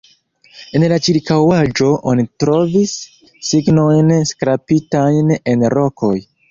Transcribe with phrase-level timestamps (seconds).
[0.77, 2.97] En la ĉirkaŭaĵo oni trovis
[3.51, 6.15] signojn skrapitajn en rokoj.